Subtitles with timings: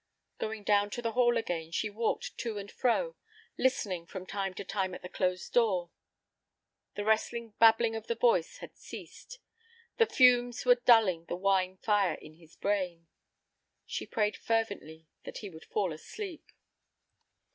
[0.39, 3.15] Going down to the hall again, she walked to and fro,
[3.55, 5.91] listening from time to time at the closed door.
[6.95, 9.37] The restless babbling of the voice had ceased.
[9.97, 13.09] The fumes were dulling the wine fire in his brain.
[13.85, 16.51] She prayed fervently that he would fall asleep.